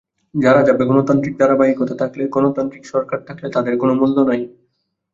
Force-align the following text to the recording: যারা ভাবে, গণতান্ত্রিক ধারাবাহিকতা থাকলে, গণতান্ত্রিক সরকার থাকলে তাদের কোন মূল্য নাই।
যারা 0.33 0.61
ভাবে, 0.67 0.83
গণতান্ত্রিক 0.85 1.33
ধারাবাহিকতা 1.39 1.95
থাকলে, 2.01 2.23
গণতান্ত্রিক 2.35 2.83
সরকার 2.87 3.19
থাকলে 3.27 3.47
তাদের 3.55 3.73
কোন 3.77 3.89
মূল্য 3.99 4.17
নাই। 4.29 4.41